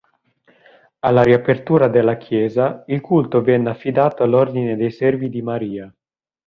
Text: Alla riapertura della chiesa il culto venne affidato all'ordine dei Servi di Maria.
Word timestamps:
Alla 1.01 1.21
riapertura 1.21 1.87
della 1.87 2.17
chiesa 2.17 2.83
il 2.87 3.01
culto 3.01 3.43
venne 3.43 3.69
affidato 3.69 4.23
all'ordine 4.23 4.75
dei 4.75 4.89
Servi 4.89 5.29
di 5.29 5.43
Maria. 5.43 5.93